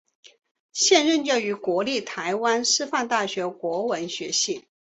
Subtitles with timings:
[0.73, 4.65] 现任教于国立台湾师范大学国文学系。